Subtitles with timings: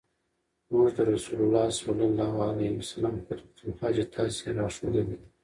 [0.71, 5.17] مونږ ته رسول الله صلی الله عليه وسلم خُطْبَةَ الْحَاجَة داسي را ښودلي